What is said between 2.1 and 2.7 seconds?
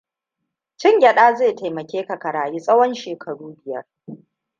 rayu